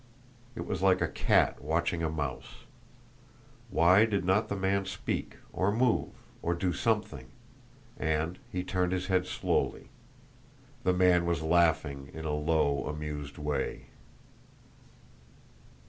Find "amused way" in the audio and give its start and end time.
12.87-13.89